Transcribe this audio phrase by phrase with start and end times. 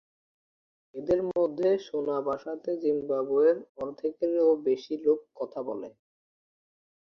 [0.95, 5.89] এদের মধ্যে শোনা ভাষাতে জিম্বাবুয়ের অর্ধেকেরও বেশি লোক কথা বলে।